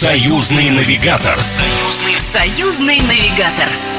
Союзный 0.00 0.70
навигатор. 0.70 1.38
Союзный, 1.42 2.16
союзный 2.16 3.00
навигатор. 3.00 3.89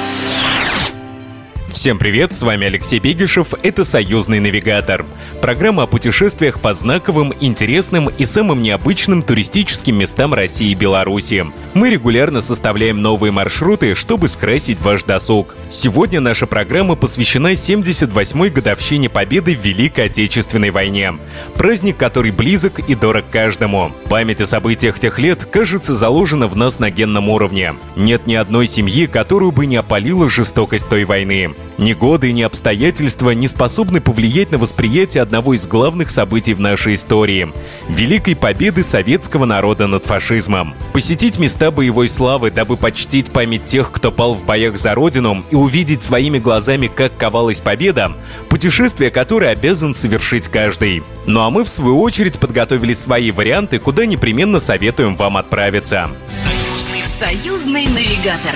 Всем 1.81 1.97
привет, 1.97 2.31
с 2.31 2.43
вами 2.43 2.67
Алексей 2.67 2.99
Бегишев, 2.99 3.55
это 3.63 3.83
«Союзный 3.83 4.39
навигатор». 4.39 5.03
Программа 5.41 5.81
о 5.81 5.87
путешествиях 5.87 6.59
по 6.59 6.75
знаковым, 6.75 7.33
интересным 7.39 8.07
и 8.07 8.23
самым 8.25 8.61
необычным 8.61 9.23
туристическим 9.23 9.97
местам 9.97 10.35
России 10.35 10.69
и 10.69 10.75
Беларуси. 10.75 11.47
Мы 11.73 11.89
регулярно 11.89 12.41
составляем 12.41 13.01
новые 13.01 13.31
маршруты, 13.31 13.95
чтобы 13.95 14.27
скрасить 14.27 14.79
ваш 14.79 15.05
досуг. 15.05 15.55
Сегодня 15.69 16.19
наша 16.19 16.45
программа 16.45 16.95
посвящена 16.95 17.53
78-й 17.53 18.51
годовщине 18.51 19.09
победы 19.09 19.55
в 19.55 19.65
Великой 19.65 20.05
Отечественной 20.05 20.69
войне. 20.69 21.15
Праздник, 21.55 21.97
который 21.97 22.29
близок 22.29 22.77
и 22.77 22.93
дорог 22.93 23.25
каждому. 23.31 23.91
Память 24.07 24.41
о 24.41 24.45
событиях 24.45 24.99
тех 24.99 25.17
лет, 25.17 25.45
кажется, 25.45 25.95
заложена 25.95 26.47
в 26.47 26.55
нас 26.55 26.77
на 26.77 26.91
генном 26.91 27.27
уровне. 27.29 27.73
Нет 27.95 28.27
ни 28.27 28.35
одной 28.35 28.67
семьи, 28.67 29.07
которую 29.07 29.51
бы 29.51 29.65
не 29.65 29.77
опалила 29.77 30.29
жестокость 30.29 30.87
той 30.87 31.05
войны. 31.05 31.55
Ни 31.81 31.93
годы, 31.93 32.31
ни 32.31 32.43
обстоятельства 32.43 33.31
не 33.31 33.47
способны 33.47 34.01
повлиять 34.01 34.51
на 34.51 34.59
восприятие 34.59 35.23
одного 35.23 35.55
из 35.55 35.65
главных 35.65 36.11
событий 36.11 36.53
в 36.53 36.59
нашей 36.59 36.93
истории– 36.93 37.51
Великой 37.89 38.35
Победы 38.35 38.83
советского 38.83 39.45
народа 39.45 39.87
над 39.87 40.05
фашизмом. 40.05 40.75
Посетить 40.93 41.39
места 41.39 41.71
боевой 41.71 42.07
славы, 42.07 42.51
дабы 42.51 42.77
почтить 42.77 43.31
память 43.31 43.65
тех, 43.65 43.91
кто 43.91 44.11
пал 44.11 44.35
в 44.35 44.45
боях 44.45 44.77
за 44.77 44.93
Родину 44.93 45.43
и 45.49 45.55
увидеть 45.55 46.03
своими 46.03 46.37
глазами, 46.37 46.85
как 46.85 47.17
ковалась 47.17 47.61
победа– 47.61 48.11
путешествие, 48.49 49.09
которое 49.09 49.49
обязан 49.49 49.95
совершить 49.95 50.49
каждый. 50.49 51.01
Ну 51.25 51.41
а 51.41 51.49
мы, 51.49 51.63
в 51.63 51.69
свою 51.69 51.99
очередь, 51.99 52.37
подготовили 52.37 52.93
свои 52.93 53.31
варианты, 53.31 53.79
куда 53.79 54.05
непременно 54.05 54.59
советуем 54.59 55.15
вам 55.15 55.35
отправиться. 55.35 56.11
Союзный, 56.27 57.87
навигатор. 57.87 58.53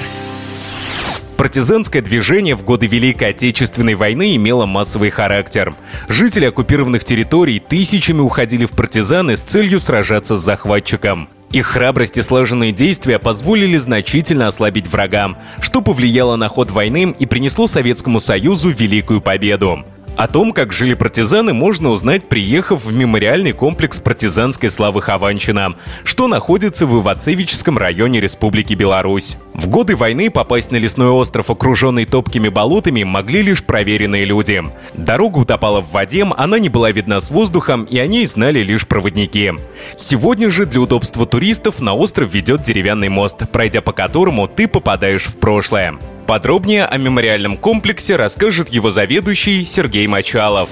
Партизанское 1.38 2.02
движение 2.02 2.55
в 2.55 2.64
годы 2.64 2.88
Великой 2.88 3.31
Отечественной 3.31 3.95
войны 3.95 4.38
имело 4.38 4.66
массовый 4.66 5.09
характер. 5.09 5.75
Жители 6.08 6.45
оккупированных 6.45 7.03
территорий 7.03 7.59
тысячами 7.59 8.22
уходили 8.22 8.66
в 8.66 8.72
партизаны 8.72 9.36
с 9.36 9.41
целью 9.41 9.81
сражаться 9.81 10.38
с 10.38 10.41
захватчиком. 10.41 11.28
Их 11.52 11.67
храбрость 11.67 12.17
и 12.17 12.22
слаженные 12.22 12.72
действия 12.72 13.19
позволили 13.19 13.78
значительно 13.78 14.47
ослабить 14.47 14.88
врага, 14.88 15.38
что 15.59 15.81
повлияло 15.81 16.38
на 16.38 16.47
ход 16.47 16.72
войны 16.72 17.13
и 17.17 17.25
принесло 17.25 17.67
Советскому 17.67 18.22
Союзу 18.22 18.69
великую 18.69 19.19
победу. 19.19 19.86
О 20.16 20.28
том, 20.30 20.53
как 20.53 20.72
жили 20.72 20.94
партизаны, 20.94 21.53
можно 21.53 21.89
узнать, 21.89 22.30
приехав 22.30 22.86
в 22.86 22.94
мемориальный 22.94 23.52
комплекс 23.52 24.00
партизанской 24.00 24.69
славы 24.69 25.02
Хованщина, 25.02 25.75
что 26.06 26.28
находится 26.28 26.86
в 26.86 27.02
Ивацевическом 27.02 27.78
районе 27.78 28.22
Республики 28.22 28.73
Беларусь. 28.73 29.38
В 29.56 29.70
годы 29.70 29.95
войны 29.95 30.30
попасть 30.30 30.72
на 30.72 30.75
лесной 30.75 31.08
остров, 31.08 31.50
окруженный 31.50 32.03
топкими 32.03 32.50
болотами, 32.50 33.03
могли 33.03 33.42
лишь 33.42 33.64
проверенные 33.64 34.25
люди. 34.25 34.62
Дорога 34.94 35.39
утопала 35.39 35.80
в 35.80 35.92
воде, 35.92 36.28
она 36.36 36.59
не 36.59 36.67
была 36.67 36.92
видна 36.92 37.22
с 37.22 37.31
воздухом, 37.31 37.86
и 37.86 37.97
о 37.97 38.06
ней 38.06 38.25
знали 38.25 38.59
лишь 38.59 38.86
проводники. 38.86 39.53
Сегодня 39.95 40.50
же 40.50 40.66
для 40.66 40.81
удобства 40.81 41.25
туристов 41.25 41.80
на 41.80 41.94
остров 41.94 42.34
ведет 42.34 42.64
деревянный 42.64 43.08
мост, 43.08 43.50
пройдя 43.50 43.81
по 43.81 43.94
которому 43.94 44.50
ты 44.50 44.67
попадаешь 44.67 45.28
в 45.28 45.38
прошлое. 45.38 45.95
Подробнее 46.28 46.86
о 46.86 46.97
мемориальном 46.97 47.56
комплексе 47.56 48.17
расскажет 48.17 48.69
его 48.69 48.92
заведующий 48.92 49.64
Сергей 49.64 50.06
Мачалов. 50.08 50.69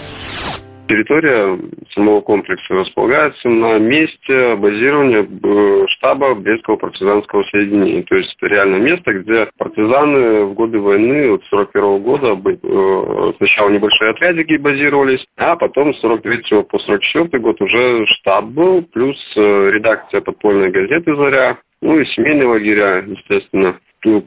Территория 0.88 1.60
самого 1.94 2.22
комплекса 2.22 2.74
располагается 2.74 3.48
на 3.48 3.80
месте 3.80 4.56
базирования 4.56 5.24
э, 5.24 5.88
штаба 5.88 6.36
Брестского 6.36 6.76
партизанского 6.76 7.44
соединения. 7.44 8.04
То 8.04 8.16
есть 8.16 8.36
это 8.38 8.54
реально 8.54 8.76
место, 8.78 9.14
где 9.14 9.48
партизаны 9.58 10.46
в 10.46 10.54
годы 10.54 10.80
войны, 10.80 11.32
вот 11.32 11.44
41 11.46 12.04
года, 12.04 12.38
э, 12.46 13.34
сначала 13.38 13.70
небольшие 13.70 14.12
отрядики 14.12 14.58
базировались, 14.58 15.26
а 15.38 15.56
потом 15.56 15.94
с 15.94 16.02
43 16.02 16.64
по 16.64 16.80
44 16.80 17.42
год 17.42 17.62
уже 17.62 18.06
штаб 18.06 18.46
был, 18.46 18.82
плюс 18.84 19.18
э, 19.38 19.72
редакция 19.72 20.22
подпольной 20.22 20.70
газеты 20.70 21.16
«Заря», 21.16 21.58
ну 21.82 22.00
и 22.00 22.06
семейные 22.06 22.48
лагеря, 22.48 23.04
естественно 23.06 23.78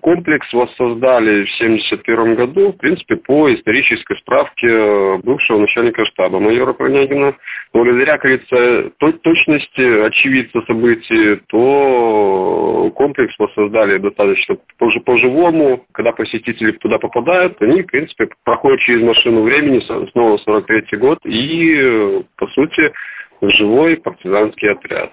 комплекс 0.00 0.53
воссоздали 0.53 1.44
в 1.44 1.54
1971 1.60 2.34
году, 2.34 2.72
в 2.72 2.76
принципе, 2.76 3.16
по 3.16 3.53
исторической 3.53 4.16
справке 4.19 4.69
э, 4.69 5.19
бывшего 5.19 5.59
начальника 5.59 6.04
штаба 6.04 6.41
майора 6.41 6.72
Пронягина. 6.72 7.37
Благодаря, 7.72 8.19
как 8.19 8.22
говорится, 8.22 8.91
точности 9.22 10.06
очевидца 10.06 10.62
событий, 10.62 11.37
то 11.48 12.91
комплекс 12.94 13.34
воссоздали 13.38 13.98
достаточно 13.98 14.56
по-живому. 15.04 15.84
Когда 15.93 16.12
посетители 16.12 16.72
туда 16.72 16.98
попадают, 16.98 17.60
они, 17.60 17.82
в 17.82 17.87
принципе, 17.87 18.28
проходят 18.44 18.81
через 18.81 19.03
машину 19.03 19.43
времени, 19.43 19.81
снова 20.10 20.38
43 20.38 20.98
год, 20.98 21.19
и, 21.25 22.22
по 22.37 22.47
сути, 22.48 22.93
живой 23.43 23.97
партизанский 23.97 24.70
отряд. 24.70 25.12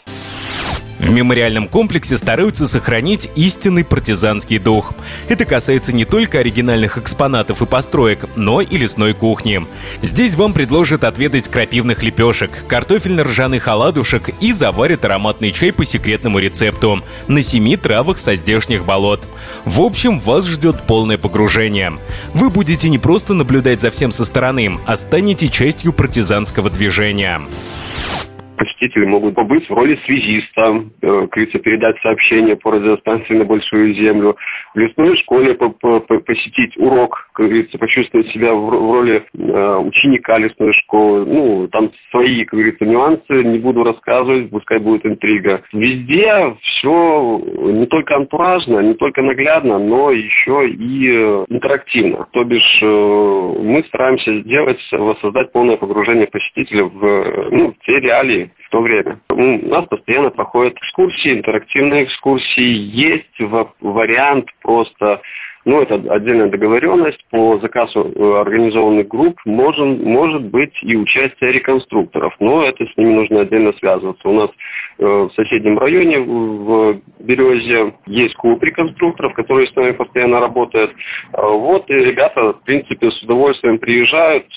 В 1.04 1.12
мемориальном 1.12 1.68
комплексе 1.68 2.18
стараются 2.18 2.66
сохранить 2.66 3.30
истинный 3.36 3.84
партизанский 3.84 4.58
дух. 4.58 4.94
Это 5.28 5.44
касается 5.44 5.94
не 5.94 6.06
только 6.06 6.40
оригинальных 6.40 6.98
экспонатов 6.98 7.62
и 7.62 7.66
построек, 7.66 8.26
но 8.38 8.62
и 8.62 8.78
лесной 8.78 9.14
кухни. 9.14 9.68
Здесь 10.02 10.36
вам 10.36 10.54
предложат 10.54 11.04
отведать 11.04 11.50
крапивных 11.50 12.04
лепешек, 12.04 12.52
картофельно-ржаных 12.70 13.68
оладушек 13.68 14.30
и 14.40 14.54
заварят 14.54 15.04
ароматный 15.04 15.52
чай 15.52 15.74
по 15.74 15.84
секретному 15.84 16.40
рецепту 16.40 17.04
на 17.28 17.42
семи 17.42 17.76
травах 17.76 18.18
со 18.18 18.36
здешних 18.36 18.86
болот. 18.86 19.28
В 19.66 19.82
общем, 19.82 20.22
вас 20.22 20.48
ждет 20.48 20.88
полное 20.88 21.18
погружение. 21.18 22.00
Вы 22.34 22.50
будете 22.50 22.88
не 22.88 22.98
просто 22.98 23.34
наблюдать 23.34 23.82
за 23.82 23.92
всем 23.92 24.12
со 24.12 24.24
стороны, 24.24 24.80
а 24.86 24.96
станете 24.96 25.50
частью 25.50 25.92
партизанского 25.92 26.70
движения 26.70 27.42
посетители 28.58 29.06
могут 29.06 29.36
побыть 29.36 29.70
в 29.70 29.74
роли 29.74 29.98
связиста, 30.06 30.84
э, 31.02 31.28
передать 31.28 31.98
сообщение 32.02 32.56
по 32.56 32.72
радиостанции 32.72 33.36
на 33.36 33.46
Большую 33.46 33.94
Землю, 33.94 34.36
в 34.74 34.78
лесной 34.78 35.16
школе 35.18 35.54
по 35.54 35.66
-по 35.66 36.20
посетить 36.20 36.78
урок, 36.78 37.30
как 37.34 37.48
говорится, 37.48 37.78
почувствовать 37.78 38.28
себя 38.30 38.54
в, 38.54 38.70
роли 38.70 39.24
э, 39.34 39.76
ученика 39.78 40.38
лесной 40.38 40.74
школы. 40.74 41.26
Ну, 41.26 41.68
там 41.68 41.92
свои, 42.12 42.44
как 42.46 42.60
говорится, 42.60 42.86
нюансы, 42.86 43.44
не 43.44 43.60
буду 43.60 43.84
рассказывать, 43.84 44.50
пускай 44.50 44.80
будет 44.80 45.06
интрига. 45.06 45.62
Везде 45.74 46.56
все 46.62 47.42
не 47.64 47.86
только 47.88 48.16
антуражно, 48.16 48.80
не 48.80 48.94
только 48.94 49.22
наглядно, 49.22 49.80
но 49.80 50.12
еще 50.12 50.68
и 50.68 51.10
э, 51.10 51.46
интерактивно. 51.50 52.28
То 52.32 52.44
бишь 52.44 52.82
мы 52.82 53.84
стараемся 53.88 54.40
сделать, 54.40 54.80
воссоздать 54.92 55.52
полное 55.52 55.78
погружение 55.78 56.28
посетителя 56.28 56.86
в, 56.86 57.50
ну, 57.52 57.74
в 57.74 57.86
те 57.86 58.00
реалии, 58.00 58.43
в 58.66 58.70
то 58.70 58.82
время. 58.82 59.20
У 59.30 59.42
нас 59.70 59.86
постоянно 59.86 60.30
проходят 60.30 60.78
экскурсии, 60.78 61.34
интерактивные 61.34 62.06
экскурсии. 62.06 62.62
Есть 62.62 63.40
вариант 63.80 64.50
просто 64.62 65.22
ну, 65.66 65.82
это 65.82 65.96
отдельная 65.96 66.50
договоренность 66.50 67.26
по 67.30 67.58
заказу 67.60 68.12
э, 68.14 68.42
организованных 68.42 69.08
групп, 69.08 69.40
может, 69.46 70.04
может 70.04 70.44
быть 70.44 70.74
и 70.84 70.98
участие 70.98 71.54
реконструкторов, 71.54 72.36
но 72.40 72.64
это 72.64 72.86
с 72.86 72.98
ними 72.98 73.14
нужно 73.14 73.42
отдельно 73.42 73.72
связываться. 73.74 74.28
У 74.28 74.34
нас 74.34 74.50
э, 75.00 75.06
в 75.06 75.32
соседнем 75.36 75.80
районе, 75.80 76.20
в 76.20 77.00
Березе, 77.20 77.94
есть 78.08 78.36
клуб 78.36 78.62
реконструкторов, 78.62 79.34
которые 79.34 79.68
с 79.68 79.76
нами 79.76 79.92
постоянно 79.92 80.42
работают. 80.42 80.92
Э, 81.32 81.42
вот, 81.42 81.90
и 81.90 81.94
ребята, 81.94 82.54
в 82.54 82.64
принципе, 82.64 83.12
с 83.12 83.24
удовольствием 83.24 83.78
приезжают, 83.78 84.48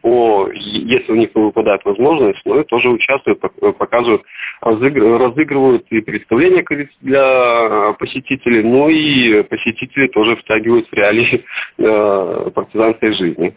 по, 0.00 0.48
если 0.52 1.12
у 1.12 1.16
них 1.16 1.30
выпадает 1.34 1.84
возможность, 1.84 2.40
но 2.44 2.60
и 2.60 2.64
тоже 2.64 2.88
участвуют, 2.88 3.40
показывают, 3.78 4.22
разыгрывают 4.60 5.86
и 5.90 6.00
представления 6.00 6.64
для 7.00 7.92
посетителей, 7.94 8.62
ну 8.62 8.88
и 8.88 9.42
посетители 9.42 10.06
тоже 10.06 10.36
в 10.36 10.44
втягивают 10.52 10.88
в 10.88 10.94
реалии 10.94 11.44
э, 11.78 12.50
партизанской 12.54 13.12
жизни. 13.12 13.54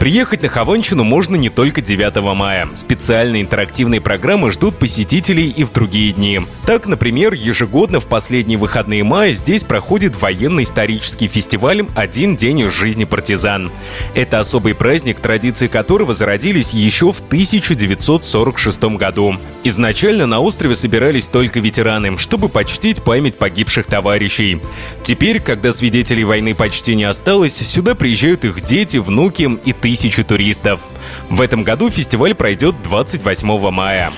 Приехать 0.00 0.42
на 0.42 0.48
Хованщину 0.48 1.02
можно 1.02 1.34
не 1.34 1.50
только 1.50 1.80
9 1.80 2.22
мая. 2.36 2.68
Специальные 2.76 3.42
интерактивные 3.42 4.00
программы 4.00 4.52
ждут 4.52 4.78
посетителей 4.78 5.48
и 5.48 5.64
в 5.64 5.72
другие 5.72 6.12
дни. 6.12 6.40
Так, 6.66 6.86
например, 6.86 7.32
ежегодно 7.32 7.98
в 7.98 8.06
последние 8.06 8.58
выходные 8.58 9.02
мая 9.02 9.34
здесь 9.34 9.64
проходит 9.64 10.14
военный 10.14 10.62
исторический 10.62 11.26
фестиваль 11.26 11.84
«Один 11.96 12.36
день 12.36 12.60
из 12.60 12.72
жизни 12.72 13.06
партизан». 13.06 13.72
Это 14.14 14.38
особый 14.38 14.76
праздник, 14.76 15.18
традиции 15.18 15.66
которого 15.66 16.14
зародились 16.14 16.72
еще 16.72 17.12
в 17.12 17.18
1946 17.18 18.80
году. 18.96 19.36
Изначально 19.64 20.26
на 20.26 20.38
острове 20.38 20.76
собирались 20.76 21.26
только 21.26 21.58
ветераны, 21.58 22.16
чтобы 22.18 22.48
почтить 22.48 23.02
память 23.02 23.36
погибших 23.36 23.86
товарищей. 23.86 24.60
Теперь, 25.02 25.40
когда 25.40 25.72
свидетелей 25.72 26.22
войны 26.22 26.54
почти 26.54 26.94
не 26.94 27.04
осталось, 27.04 27.56
сюда 27.56 27.96
приезжают 27.96 28.44
их 28.44 28.60
дети, 28.60 28.98
внуки 28.98 29.58
и 29.64 29.72
ты 29.72 29.87
тысячи 29.88 30.22
туристов. 30.22 30.86
В 31.30 31.40
этом 31.40 31.62
году 31.62 31.88
фестиваль 31.88 32.34
пройдет 32.34 32.74
28 32.84 33.70
мая. 33.70 34.10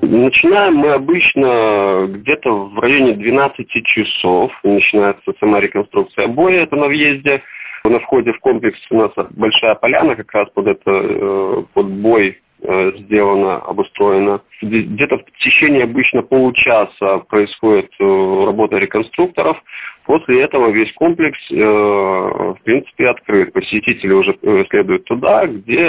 Начинаем 0.00 0.76
мы 0.76 0.88
обычно 0.92 2.06
где-то 2.08 2.50
в 2.50 2.78
районе 2.78 3.12
12 3.12 3.68
часов. 3.84 4.50
Начинается 4.62 5.32
сама 5.38 5.60
реконструкция 5.60 6.28
боя, 6.28 6.62
это 6.62 6.76
на 6.76 6.86
въезде. 6.86 7.42
На 7.84 8.00
входе 8.00 8.32
в 8.32 8.40
комплекс 8.40 8.78
у 8.90 8.96
нас 8.96 9.10
большая 9.30 9.74
поляна 9.74 10.16
как 10.16 10.32
раз 10.32 10.48
под 10.54 10.66
это, 10.66 10.80
э, 10.86 11.62
под 11.74 11.86
бой 11.86 12.38
сделано, 12.60 13.56
обустроено. 13.56 14.40
Где-то 14.60 15.18
в 15.18 15.24
течение 15.38 15.84
обычно 15.84 16.22
получаса 16.22 17.18
происходит 17.28 17.90
э, 17.98 18.04
работа 18.04 18.78
реконструкторов. 18.78 19.62
После 20.04 20.42
этого 20.42 20.70
весь 20.70 20.92
комплекс, 20.94 21.38
в 21.50 22.58
принципе, 22.64 23.08
открыт. 23.08 23.52
Посетители 23.52 24.12
уже 24.12 24.38
следуют 24.70 25.04
туда, 25.04 25.46
где 25.46 25.88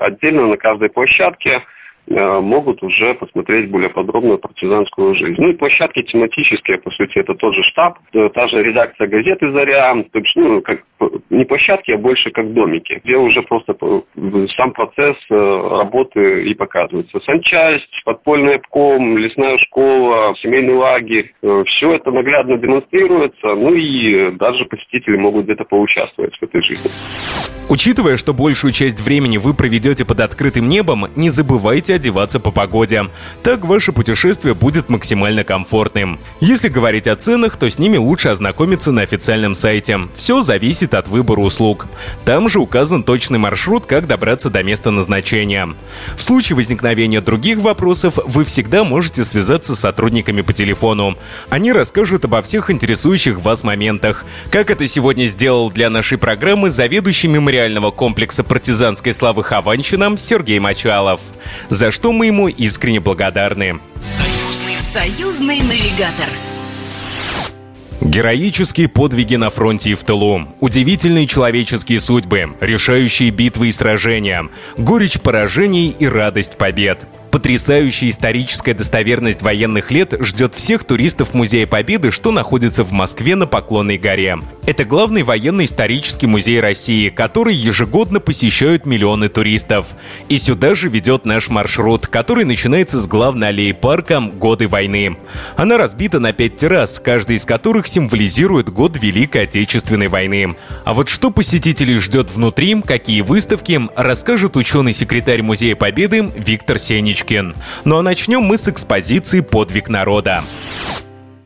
отдельно 0.00 0.46
на 0.46 0.56
каждой 0.56 0.88
площадке 0.88 1.50
Э, 1.50 1.60
могут 2.08 2.82
уже 2.82 3.14
посмотреть 3.14 3.70
более 3.70 3.90
подробно 3.90 4.36
партизанскую 4.36 5.14
жизнь. 5.14 5.36
Ну 5.38 5.50
и 5.50 5.56
площадки 5.56 6.02
тематические, 6.02 6.78
по 6.78 6.90
сути, 6.90 7.18
это 7.18 7.34
тот 7.34 7.54
же 7.54 7.62
штаб, 7.62 7.98
э, 8.12 8.28
та 8.30 8.48
же 8.48 8.62
редакция 8.62 9.06
газеты 9.06 9.52
«Заря», 9.52 9.94
то 9.94 10.18
есть, 10.18 10.36
ну, 10.36 10.62
как, 10.62 10.84
не 11.30 11.44
площадки, 11.44 11.92
а 11.92 11.98
больше 11.98 12.30
как 12.30 12.52
домики, 12.52 13.00
где 13.04 13.16
уже 13.16 13.42
просто 13.42 13.76
сам 14.56 14.72
процесс 14.72 15.16
э, 15.30 15.34
работы 15.34 16.44
и 16.44 16.54
показывается. 16.54 17.20
Санчасть, 17.20 18.02
подпольный 18.04 18.56
обком, 18.56 19.16
лесная 19.18 19.58
школа, 19.58 20.34
семейный 20.36 20.74
лагерь, 20.74 21.34
все 21.66 21.92
это 21.92 22.10
наглядно 22.10 22.56
демонстрируется, 22.58 23.54
ну 23.54 23.74
и 23.74 24.30
даже 24.32 24.64
посетители 24.64 25.16
могут 25.16 25.44
где-то 25.44 25.64
поучаствовать 25.64 26.36
в 26.36 26.42
этой 26.42 26.62
жизни. 26.62 26.90
Учитывая, 27.68 28.16
что 28.16 28.32
большую 28.32 28.72
часть 28.72 28.98
времени 28.98 29.36
вы 29.36 29.52
проведете 29.52 30.06
под 30.06 30.20
открытым 30.20 30.70
небом, 30.70 31.08
не 31.16 31.28
забывайте 31.28 31.94
одеваться 31.94 32.40
по 32.40 32.50
погоде. 32.50 33.08
Так 33.42 33.66
ваше 33.66 33.92
путешествие 33.92 34.54
будет 34.54 34.88
максимально 34.88 35.44
комфортным. 35.44 36.18
Если 36.40 36.70
говорить 36.70 37.06
о 37.06 37.14
ценах, 37.14 37.58
то 37.58 37.68
с 37.68 37.78
ними 37.78 37.98
лучше 37.98 38.30
ознакомиться 38.30 38.90
на 38.90 39.02
официальном 39.02 39.54
сайте. 39.54 40.00
Все 40.16 40.40
зависит 40.40 40.94
от 40.94 41.08
выбора 41.08 41.40
услуг. 41.40 41.88
Там 42.24 42.48
же 42.48 42.58
указан 42.58 43.02
точный 43.02 43.38
маршрут, 43.38 43.84
как 43.84 44.06
добраться 44.06 44.48
до 44.48 44.62
места 44.62 44.90
назначения. 44.90 45.68
В 46.16 46.22
случае 46.22 46.56
возникновения 46.56 47.20
других 47.20 47.58
вопросов 47.58 48.18
вы 48.24 48.44
всегда 48.44 48.82
можете 48.82 49.24
связаться 49.24 49.74
с 49.76 49.80
сотрудниками 49.80 50.40
по 50.40 50.54
телефону. 50.54 51.18
Они 51.50 51.70
расскажут 51.70 52.24
обо 52.24 52.40
всех 52.40 52.70
интересующих 52.70 53.40
вас 53.40 53.62
моментах. 53.62 54.24
Как 54.50 54.70
это 54.70 54.86
сегодня 54.86 55.26
сделал 55.26 55.70
для 55.70 55.90
нашей 55.90 56.16
программы 56.16 56.70
заведующий 56.70 57.28
мемориалом 57.28 57.57
мемориального 57.58 57.90
комплекса 57.90 58.44
партизанской 58.44 59.12
славы 59.12 59.42
Хованщина 59.42 60.16
Сергей 60.16 60.60
Мачалов, 60.60 61.20
за 61.68 61.90
что 61.90 62.12
мы 62.12 62.26
ему 62.26 62.46
искренне 62.46 63.00
благодарны. 63.00 63.80
Союзный, 64.00 64.76
союзный 64.78 65.60
навигатор. 65.60 66.28
Героические 68.00 68.86
подвиги 68.88 69.34
на 69.34 69.50
фронте 69.50 69.90
и 69.90 69.94
в 69.94 70.04
тылу, 70.04 70.46
удивительные 70.60 71.26
человеческие 71.26 72.00
судьбы, 72.00 72.54
решающие 72.60 73.30
битвы 73.30 73.68
и 73.68 73.72
сражения, 73.72 74.48
горечь 74.76 75.20
поражений 75.20 75.88
и 75.98 76.06
радость 76.06 76.56
побед– 76.56 77.00
Потрясающая 77.30 78.08
историческая 78.08 78.72
достоверность 78.72 79.42
военных 79.42 79.90
лет 79.90 80.14
ждет 80.20 80.54
всех 80.54 80.84
туристов 80.84 81.34
Музея 81.34 81.66
Победы, 81.66 82.10
что 82.10 82.32
находится 82.32 82.84
в 82.84 82.92
Москве 82.92 83.36
на 83.36 83.46
Поклонной 83.46 83.98
горе. 83.98 84.38
Это 84.66 84.84
главный 84.84 85.22
военно-исторический 85.22 86.26
музей 86.26 86.60
России, 86.60 87.10
который 87.10 87.54
ежегодно 87.54 88.20
посещают 88.20 88.86
миллионы 88.86 89.28
туристов. 89.28 89.88
И 90.28 90.38
сюда 90.38 90.74
же 90.74 90.88
ведет 90.88 91.26
наш 91.26 91.48
маршрут, 91.48 92.06
который 92.06 92.44
начинается 92.44 92.98
с 92.98 93.06
главной 93.06 93.48
аллеи 93.48 93.72
парка 93.72 94.20
«Годы 94.20 94.66
войны». 94.66 95.16
Она 95.56 95.76
разбита 95.76 96.20
на 96.20 96.32
пять 96.32 96.56
террас, 96.56 96.98
каждый 96.98 97.36
из 97.36 97.44
которых 97.44 97.86
символизирует 97.86 98.70
год 98.70 98.98
Великой 99.00 99.44
Отечественной 99.44 100.08
войны. 100.08 100.56
А 100.84 100.94
вот 100.94 101.08
что 101.08 101.30
посетителей 101.30 101.98
ждет 101.98 102.30
внутри, 102.30 102.80
какие 102.82 103.20
выставки, 103.20 103.80
расскажет 103.96 104.56
ученый-секретарь 104.56 105.42
Музея 105.42 105.76
Победы 105.76 106.30
Виктор 106.36 106.78
Сенич. 106.78 107.17
Курочкин. 107.18 107.54
Ну 107.84 107.98
а 107.98 108.02
начнем 108.02 108.40
мы 108.40 108.56
с 108.56 108.68
экспозиции 108.68 109.40
«Подвиг 109.40 109.88
народа». 109.88 110.42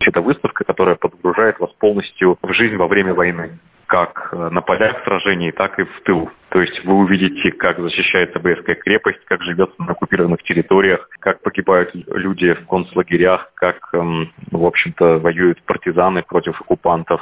Это 0.01 0.21
выставка, 0.21 0.65
которая 0.65 0.97
подгружает 0.97 1.59
вас 1.61 1.71
полностью 1.79 2.37
в 2.43 2.53
жизнь 2.53 2.77
во 2.77 2.89
время 2.89 3.15
войны 3.15 3.59
как 3.87 4.31
э, 4.33 4.49
на 4.51 4.63
полях 4.63 5.05
сражений, 5.05 5.53
так 5.53 5.79
и 5.79 5.85
в 5.85 6.01
тыл. 6.05 6.31
То 6.49 6.63
есть 6.63 6.83
вы 6.83 6.95
увидите, 6.95 7.53
как 7.53 7.79
защищается 7.79 8.41
Брестская 8.41 8.75
крепость, 8.75 9.23
как 9.27 9.43
живется 9.43 9.75
на 9.79 9.93
оккупированных 9.93 10.43
территориях, 10.43 11.11
как 11.19 11.43
погибают 11.43 11.91
люди 11.95 12.55
в 12.55 12.67
концлагерях, 12.67 13.51
как, 13.55 13.91
эм, 13.93 14.33
в 14.51 14.65
общем-то, 14.65 15.19
воюют 15.19 15.63
партизаны 15.65 16.23
против 16.23 16.59
оккупантов, 16.63 17.21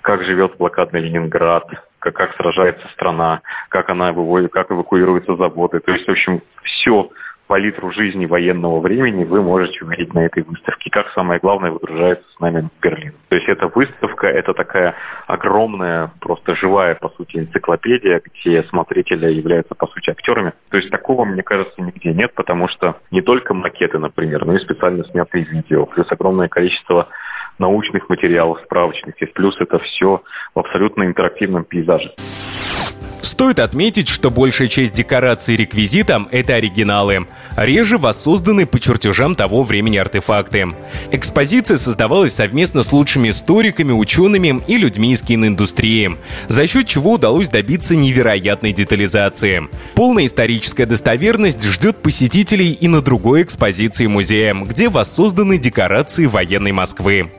как 0.00 0.22
живет 0.22 0.56
блокадный 0.56 1.00
Ленинград, 1.00 1.68
как, 1.98 2.14
как 2.14 2.34
сражается 2.34 2.88
страна, 2.88 3.42
как 3.68 3.90
она 3.90 4.14
выводит, 4.14 4.52
как 4.52 4.70
эвакуируются 4.70 5.36
заводы. 5.36 5.80
То 5.80 5.92
есть, 5.92 6.06
в 6.06 6.10
общем, 6.10 6.40
все 6.62 7.10
палитру 7.50 7.90
жизни 7.90 8.26
военного 8.26 8.78
времени 8.78 9.24
вы 9.24 9.42
можете 9.42 9.84
увидеть 9.84 10.14
на 10.14 10.20
этой 10.20 10.44
выставке. 10.44 10.88
Как 10.88 11.10
самое 11.16 11.40
главное, 11.40 11.72
выгружается 11.72 12.24
с 12.36 12.38
нами 12.38 12.68
Берлин. 12.80 13.12
То 13.28 13.34
есть 13.34 13.48
эта 13.48 13.66
выставка, 13.66 14.28
это 14.28 14.54
такая 14.54 14.94
огромная, 15.26 16.12
просто 16.20 16.54
живая, 16.54 16.94
по 16.94 17.08
сути, 17.08 17.38
энциклопедия, 17.38 18.22
где 18.24 18.62
смотрители 18.62 19.32
являются, 19.32 19.74
по 19.74 19.88
сути, 19.88 20.10
актерами. 20.10 20.52
То 20.68 20.76
есть 20.76 20.90
такого, 20.90 21.24
мне 21.24 21.42
кажется, 21.42 21.82
нигде 21.82 22.14
нет, 22.14 22.32
потому 22.36 22.68
что 22.68 23.00
не 23.10 23.20
только 23.20 23.52
макеты, 23.52 23.98
например, 23.98 24.44
но 24.44 24.54
и 24.54 24.60
специально 24.60 25.02
снятые 25.06 25.42
видео, 25.42 25.86
плюс 25.86 26.06
огромное 26.12 26.46
количество 26.46 27.08
научных 27.58 28.08
материалов, 28.08 28.60
справочных, 28.64 29.20
и 29.20 29.26
плюс 29.26 29.60
это 29.60 29.80
все 29.80 30.22
в 30.54 30.58
абсолютно 30.60 31.02
интерактивном 31.02 31.64
пейзаже. 31.64 32.14
Стоит 33.22 33.58
отметить, 33.58 34.08
что 34.08 34.30
большая 34.30 34.68
часть 34.68 34.92
декораций 34.92 35.54
и 35.54 35.56
реквизита— 35.56 36.26
это 36.30 36.54
оригиналы. 36.54 37.26
Реже 37.56 37.98
воссозданы 37.98 38.66
по 38.66 38.78
чертежам 38.80 39.34
того 39.34 39.62
времени 39.62 39.96
артефакты. 39.96 40.74
Экспозиция 41.10 41.76
создавалась 41.76 42.34
совместно 42.34 42.82
с 42.82 42.92
лучшими 42.92 43.30
историками, 43.30 43.92
учеными 43.92 44.62
и 44.66 44.76
людьми 44.76 45.12
из 45.12 45.22
киноиндустрии, 45.22 46.16
за 46.48 46.66
счет 46.66 46.86
чего 46.86 47.14
удалось 47.14 47.48
добиться 47.48 47.96
невероятной 47.96 48.72
детализации. 48.72 49.68
Полная 49.94 50.26
историческая 50.26 50.86
достоверность 50.86 51.64
ждет 51.64 52.02
посетителей 52.02 52.72
и 52.72 52.88
на 52.88 53.00
другой 53.00 53.42
экспозиции 53.42 54.06
музея, 54.06 54.54
где 54.54 54.88
воссозданы 54.88 55.58
декорации 55.58 56.26
военной 56.26 56.72
Москвы. 56.72 57.30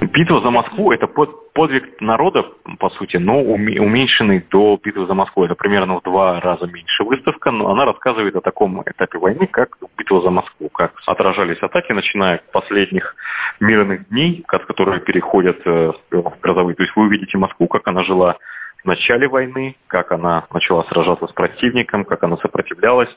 Битва 0.00 0.40
за 0.42 0.50
Москву– 0.50 0.92
это 0.92 1.06
под, 1.06 1.52
подвиг 1.52 2.00
народа, 2.00 2.44
по 2.78 2.90
сути, 2.90 3.16
но 3.16 3.40
уменьшенный 3.40 4.44
до 4.50 4.78
битвы 4.82 5.06
за 5.06 5.14
Москву. 5.14 5.44
Это 5.44 5.54
примерно 5.54 6.00
в 6.00 6.02
два 6.02 6.40
раза 6.40 6.66
меньше 6.66 7.04
выставка, 7.04 7.50
но 7.50 7.70
она 7.70 7.84
рассказывает 7.84 8.36
о 8.36 8.40
таком 8.40 8.82
этапе 8.82 9.18
войны, 9.24 9.46
как 9.46 9.78
битва 9.96 10.20
за 10.20 10.30
Москву, 10.30 10.68
как 10.68 10.92
отражались 11.06 11.62
атаки, 11.62 11.92
начиная 11.92 12.38
с 12.38 12.52
последних 12.52 13.16
мирных 13.58 14.08
дней, 14.10 14.44
которые 14.46 15.00
переходят 15.00 15.60
э, 15.64 15.92
в 16.10 16.40
грозовые. 16.42 16.76
То 16.76 16.82
есть 16.82 16.94
вы 16.94 17.04
увидите 17.06 17.38
Москву, 17.38 17.66
как 17.66 17.88
она 17.88 18.04
жила 18.04 18.36
в 18.82 18.86
начале 18.86 19.26
войны, 19.28 19.76
как 19.86 20.12
она 20.12 20.46
начала 20.52 20.84
сражаться 20.84 21.26
с 21.26 21.32
противником, 21.32 22.04
как 22.04 22.22
она 22.22 22.36
сопротивлялась, 22.36 23.08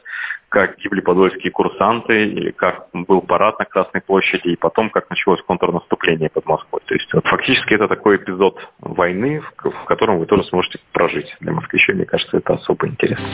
как 0.47 0.77
гибли 0.77 1.01
подольские 1.01 1.51
курсанты, 1.51 2.25
и 2.25 2.51
как 2.53 2.87
был 2.93 3.19
парад 3.19 3.59
на 3.59 3.65
Красной 3.65 3.99
площади, 3.99 4.47
и 4.47 4.55
потом, 4.55 4.89
как 4.89 5.09
началось 5.09 5.41
контрнаступление 5.41 6.29
под 6.29 6.45
Москвой. 6.45 6.81
То 6.85 6.93
есть 6.93 7.13
вот, 7.13 7.25
фактически 7.25 7.73
это 7.73 7.89
такой 7.89 8.15
эпизод 8.15 8.65
войны, 8.79 9.41
в, 9.41 9.69
в 9.69 9.83
котором 9.83 10.19
вы 10.19 10.25
тоже 10.25 10.45
сможете 10.45 10.79
прожить. 10.93 11.35
Для 11.41 11.51
москвичей, 11.51 11.95
мне 11.95 12.05
кажется, 12.05 12.37
это 12.37 12.53
особо 12.53 12.87
интересно. 12.87 13.25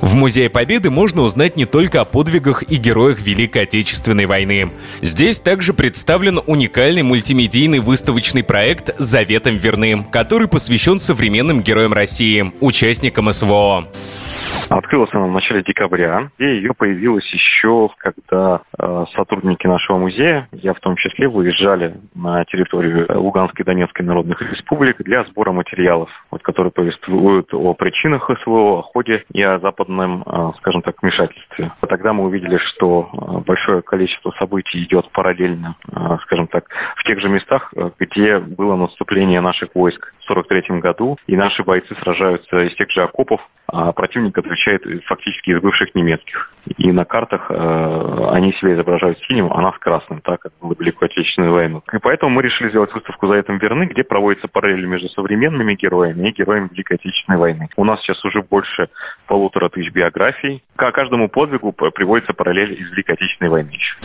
В 0.00 0.14
Музее 0.14 0.50
Победы 0.50 0.90
можно 0.90 1.22
узнать 1.22 1.56
не 1.56 1.64
только 1.64 2.00
о 2.00 2.04
подвигах 2.04 2.62
и 2.62 2.76
героях 2.76 3.20
Великой 3.20 3.62
Отечественной 3.62 4.26
войны. 4.26 4.70
Здесь 5.00 5.40
также 5.40 5.72
представлен 5.72 6.40
уникальный 6.46 7.02
мультимедийный 7.02 7.80
выставочный 7.80 8.42
проект 8.42 8.94
«Заветом 8.98 9.56
верным», 9.56 10.04
который 10.04 10.48
посвящен 10.48 11.00
современным 11.00 11.62
героям 11.62 11.92
России, 11.92 12.52
участникам 12.60 13.32
СВО. 13.32 13.88
Открылась 14.68 15.10
она 15.12 15.26
в 15.26 15.32
начале 15.32 15.62
декабря, 15.62 16.30
и 16.38 16.44
ее 16.44 16.74
появилась 16.74 17.26
еще, 17.32 17.88
когда 17.98 18.62
э, 18.78 19.04
сотрудники 19.14 19.66
нашего 19.66 19.98
музея, 19.98 20.48
я 20.52 20.74
в 20.74 20.80
том 20.80 20.96
числе, 20.96 21.28
выезжали 21.28 22.00
на 22.14 22.44
территорию 22.44 23.06
Луганской 23.08 23.62
и 23.62 23.66
Донецкой 23.66 24.04
народных 24.04 24.42
республик 24.42 24.98
для 24.98 25.24
сбора 25.24 25.52
материалов, 25.52 26.10
вот, 26.30 26.42
которые 26.42 26.72
повествуют 26.72 27.54
о 27.54 27.74
причинах 27.74 28.28
СВО, 28.42 28.80
о 28.80 28.82
ходе 28.82 29.24
и 29.32 29.40
о 29.42 29.60
западном, 29.60 30.22
э, 30.26 30.52
скажем 30.58 30.82
так, 30.82 31.00
вмешательстве. 31.00 31.72
Тогда 31.88 32.12
мы 32.12 32.24
увидели, 32.24 32.56
что 32.56 33.08
э, 33.12 33.38
большое 33.46 33.82
количество 33.82 34.32
событий 34.32 34.82
идет 34.82 35.10
параллельно, 35.12 35.76
э, 35.90 36.16
скажем 36.22 36.48
так, 36.48 36.68
в 36.96 37.04
тех 37.04 37.20
же 37.20 37.28
местах, 37.28 37.72
э, 37.76 37.90
где 37.98 38.40
было 38.40 38.74
наступление 38.74 39.40
наших 39.40 39.74
войск 39.74 40.12
в 40.20 40.30
1943 40.30 40.80
году, 40.80 41.18
и 41.26 41.36
наши 41.36 41.62
бойцы 41.62 41.94
сражаются 42.02 42.64
из 42.64 42.74
тех 42.74 42.90
же 42.90 43.02
окопов, 43.02 43.40
а 43.66 43.92
противник 43.92 44.36
отвечает 44.38 44.84
фактически 45.04 45.50
из 45.50 45.60
бывших 45.60 45.94
немецких. 45.94 46.52
И 46.76 46.90
на 46.92 47.04
картах 47.04 47.50
э, 47.50 48.28
они 48.30 48.52
себя 48.52 48.74
изображают 48.74 49.18
синим, 49.20 49.52
а 49.52 49.60
нас 49.60 49.78
красным, 49.78 50.20
так 50.20 50.40
как 50.40 50.52
было 50.60 50.74
Великую 50.78 51.06
Отечественную 51.06 51.52
войну. 51.52 51.82
И 51.92 51.98
поэтому 51.98 52.30
мы 52.30 52.42
решили 52.42 52.70
сделать 52.70 52.92
выставку 52.92 53.26
«За 53.28 53.34
этим 53.34 53.58
верны», 53.58 53.84
где 53.84 54.04
проводятся 54.04 54.48
параллели 54.48 54.86
между 54.86 55.08
современными 55.08 55.74
героями 55.74 56.28
и 56.28 56.32
героями 56.32 56.68
Великой 56.72 56.96
Отечественной 56.96 57.38
войны. 57.38 57.68
У 57.76 57.84
нас 57.84 58.00
сейчас 58.00 58.24
уже 58.24 58.42
больше 58.42 58.88
полутора 59.26 59.68
тысяч 59.68 59.92
биографий. 59.92 60.62
К 60.76 60.90
каждому 60.90 61.28
подвигу 61.28 61.72
приводится 61.72 62.34
параллель 62.34 62.72
из 62.72 62.90
Великой 62.90 63.14
Отечественной 63.14 63.50
войны 63.50 63.70
еще. 63.70 63.96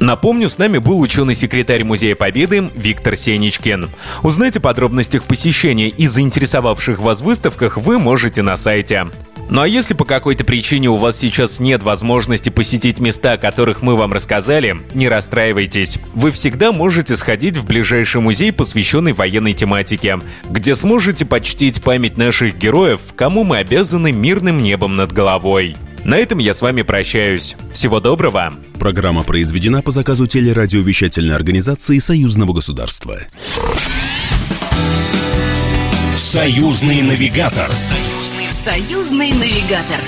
Напомню, 0.00 0.48
с 0.48 0.56
нами 0.56 0.78
был 0.78 0.98
ученый-секретарь 0.98 1.84
Музея 1.84 2.14
Победы 2.14 2.70
Виктор 2.74 3.16
Сенечкин. 3.16 3.90
Узнать 4.22 4.56
о 4.56 4.60
подробностях 4.60 5.24
посещения 5.24 5.90
и 5.90 6.06
заинтересовавших 6.06 7.00
вас 7.00 7.20
выставках 7.20 7.76
вы 7.76 7.98
можете 7.98 8.40
на 8.40 8.56
сайте. 8.56 9.08
Ну 9.50 9.60
а 9.60 9.68
если 9.68 9.92
по 9.92 10.06
какой-то 10.06 10.42
причине 10.42 10.88
у 10.88 10.96
вас 10.96 11.18
сейчас 11.18 11.60
нет 11.60 11.82
возможности 11.82 12.48
посетить 12.48 12.98
места, 12.98 13.32
о 13.32 13.36
которых 13.36 13.82
мы 13.82 13.94
вам 13.94 14.14
рассказали, 14.14 14.76
не 14.94 15.06
расстраивайтесь. 15.06 15.98
Вы 16.14 16.30
всегда 16.30 16.72
можете 16.72 17.14
сходить 17.14 17.58
в 17.58 17.66
ближайший 17.66 18.22
музей, 18.22 18.52
посвященный 18.52 19.12
военной 19.12 19.52
тематике, 19.52 20.20
где 20.48 20.74
сможете 20.76 21.26
почтить 21.26 21.82
память 21.82 22.16
наших 22.16 22.56
героев, 22.56 23.00
кому 23.16 23.44
мы 23.44 23.58
обязаны 23.58 24.12
мирным 24.12 24.62
небом 24.62 24.96
над 24.96 25.12
головой. 25.12 25.76
На 26.10 26.16
этом 26.18 26.38
я 26.38 26.54
с 26.54 26.60
вами 26.60 26.82
прощаюсь. 26.82 27.54
Всего 27.72 28.00
доброго. 28.00 28.52
Программа 28.80 29.22
произведена 29.22 29.80
по 29.80 29.92
заказу 29.92 30.26
телерадиовещательной 30.26 31.36
организации 31.36 31.98
Союзного 31.98 32.52
государства. 32.52 33.20
Союзный 36.16 37.02
навигатор. 37.02 37.70
Союзный, 37.70 38.50
союзный 38.50 39.32
навигатор. 39.34 40.00